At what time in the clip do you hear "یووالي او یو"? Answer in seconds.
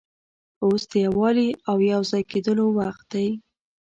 1.05-2.01